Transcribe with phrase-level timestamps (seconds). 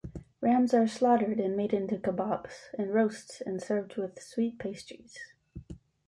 [0.41, 5.15] Rams are slaughtered and made into kebabs and roasts and served with sweet pastries.